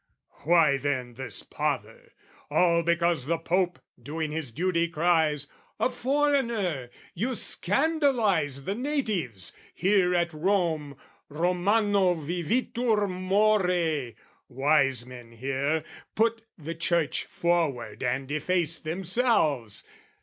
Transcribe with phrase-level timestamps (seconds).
[0.45, 2.13] "Why then this pother?
[2.49, 5.45] all because the Pope "Doing his duty, cries
[5.79, 10.97] 'A foreigner, "'You scandalise the natives: here at Rome
[11.29, 14.13] "'Romano vivitur more:
[14.49, 15.83] wise men, here,
[16.15, 19.83] "'Put the Church forward and efface themselves.